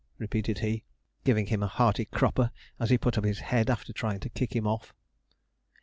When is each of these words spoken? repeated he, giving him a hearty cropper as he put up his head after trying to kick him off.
repeated 0.17 0.57
he, 0.57 0.83
giving 1.23 1.45
him 1.45 1.61
a 1.61 1.67
hearty 1.67 2.05
cropper 2.05 2.49
as 2.79 2.89
he 2.89 2.97
put 2.97 3.19
up 3.19 3.23
his 3.23 3.37
head 3.37 3.69
after 3.69 3.93
trying 3.93 4.19
to 4.19 4.29
kick 4.29 4.55
him 4.55 4.65
off. 4.65 4.95